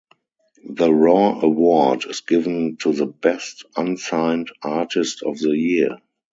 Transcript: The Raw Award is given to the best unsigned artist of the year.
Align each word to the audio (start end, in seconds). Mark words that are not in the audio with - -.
The 0.67 0.91
Raw 0.91 1.41
Award 1.41 2.05
is 2.07 2.21
given 2.21 2.77
to 2.77 2.91
the 2.91 3.05
best 3.05 3.65
unsigned 3.77 4.49
artist 4.63 5.21
of 5.21 5.37
the 5.37 5.49
year. 5.51 5.99